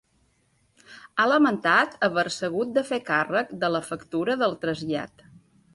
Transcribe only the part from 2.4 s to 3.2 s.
hagut de fer